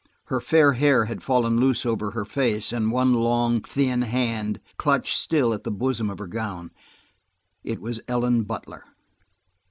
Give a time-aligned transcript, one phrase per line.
[0.33, 5.15] Her fair hair had fallen loose over her face, and one long, thin hand clutched
[5.15, 6.71] still at the bosom of her gown.
[7.63, 8.83] It was Ellen Butler!